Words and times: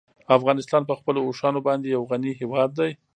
افغانستان 0.37 0.81
په 0.89 0.93
خپلو 0.99 1.19
اوښانو 1.27 1.59
باندې 1.67 1.87
یو 1.95 2.01
غني 2.09 2.31
هېواد 2.41 2.69
دی. 2.79 2.91